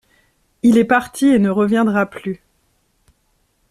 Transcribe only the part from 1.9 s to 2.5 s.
plus.